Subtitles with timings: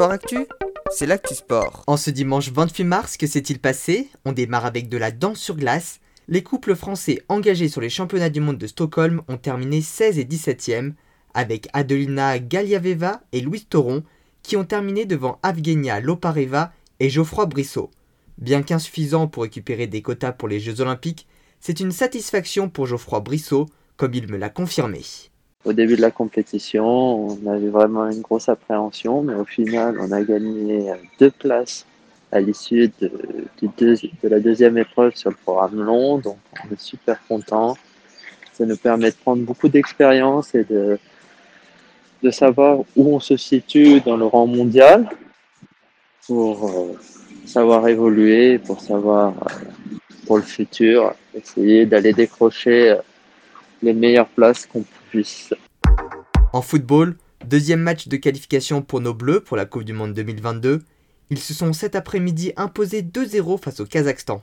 [0.00, 0.46] Sport Actu,
[0.90, 1.84] c'est l'actu sport.
[1.86, 4.08] En ce dimanche 28 mars, que s'est-il passé?
[4.24, 6.00] On démarre avec de la danse sur glace.
[6.26, 10.24] Les couples français engagés sur les championnats du monde de Stockholm ont terminé 16 et
[10.24, 10.94] 17e,
[11.34, 14.02] avec Adelina Galiaveva et Louise Toron,
[14.42, 17.90] qui ont terminé devant Avgenia Lopareva et Geoffroy Brissot.
[18.38, 21.26] Bien qu'insuffisant pour récupérer des quotas pour les Jeux Olympiques,
[21.60, 23.66] c'est une satisfaction pour Geoffroy Brissot,
[23.98, 25.02] comme il me l'a confirmé.
[25.64, 30.10] Au début de la compétition, on avait vraiment une grosse appréhension, mais au final, on
[30.10, 31.84] a gagné deux places
[32.32, 33.10] à l'issue de,
[34.22, 36.18] la deuxième épreuve sur le programme long.
[36.18, 37.76] Donc, on est super content.
[38.52, 40.98] Ça nous permet de prendre beaucoup d'expérience et de,
[42.22, 45.08] de savoir où on se situe dans le rang mondial
[46.26, 46.98] pour euh,
[47.46, 49.94] savoir évoluer, pour savoir euh,
[50.26, 52.96] pour le futur, essayer d'aller décrocher euh,
[53.82, 55.54] les meilleures places qu'on puisse.
[56.52, 60.82] En football, deuxième match de qualification pour nos Bleus pour la Coupe du Monde 2022,
[61.30, 64.42] ils se sont cet après-midi imposés 2-0 face au Kazakhstan.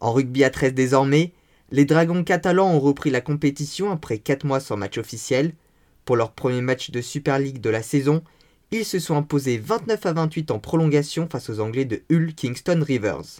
[0.00, 1.32] En rugby à 13 désormais,
[1.70, 5.54] les Dragons catalans ont repris la compétition après 4 mois sans match officiel.
[6.04, 8.22] Pour leur premier match de Super League de la saison,
[8.72, 12.82] ils se sont imposés 29 à 28 en prolongation face aux Anglais de Hull Kingston
[12.86, 13.38] Rivers.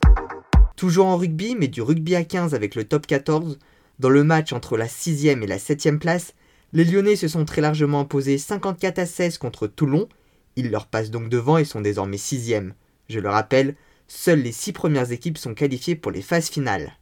[0.76, 3.58] Toujours en rugby, mais du rugby à 15 avec le top 14,
[4.02, 6.34] dans le match entre la 6ème et la 7ème place,
[6.72, 10.08] les Lyonnais se sont très largement imposés 54 à 16 contre Toulon.
[10.56, 12.72] Ils leur passent donc devant et sont désormais 6ème.
[13.08, 13.76] Je le rappelle,
[14.08, 16.94] seules les 6 premières équipes sont qualifiées pour les phases finales.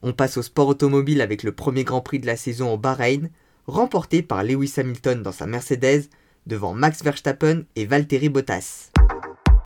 [0.00, 3.28] On passe au sport automobile avec le premier Grand Prix de la saison au Bahreïn,
[3.66, 6.04] remporté par Lewis Hamilton dans sa Mercedes
[6.46, 8.90] devant Max Verstappen et Valtteri Bottas.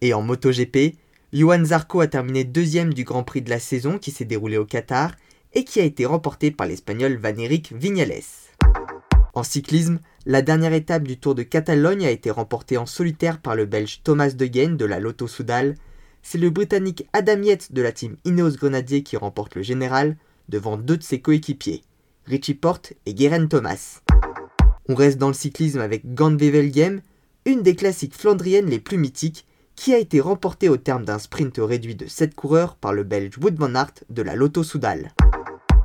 [0.00, 0.96] Et en MotoGP,
[1.32, 4.64] Johan Zarco a terminé deuxième du Grand Prix de la saison qui s'est déroulé au
[4.64, 5.12] Qatar
[5.54, 8.22] et qui a été remporté par l'Espagnol Van Eric Viñales.
[9.34, 13.54] En cyclisme, la dernière étape du Tour de Catalogne a été remportée en solitaire par
[13.54, 15.76] le Belge Thomas De Genn de la Lotto Soudal.
[16.22, 20.16] C'est le Britannique Adam Yates de la team Ineos Grenadier qui remporte le général
[20.48, 21.82] devant deux de ses coéquipiers,
[22.26, 24.00] Richie Porte et Guérin Thomas.
[24.88, 27.00] On reste dans le cyclisme avec Gand Wevelgem,
[27.44, 29.46] une des classiques flandriennes les plus mythiques,
[29.76, 33.38] qui a été remportée au terme d'un sprint réduit de 7 coureurs par le Belge
[33.40, 33.70] Wood van
[34.10, 35.12] de la Lotto Soudal.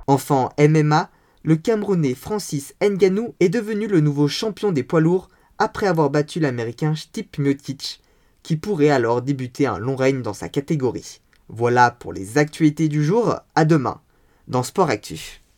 [0.07, 1.09] Enfin, MMA,
[1.43, 6.39] le Camerounais Francis Nganou est devenu le nouveau champion des poids lourds après avoir battu
[6.39, 8.01] l'Américain Stipe Miocic,
[8.41, 11.21] qui pourrait alors débuter un long règne dans sa catégorie.
[11.49, 14.01] Voilà pour les actualités du jour, à demain,
[14.47, 15.42] dans Sport Actif.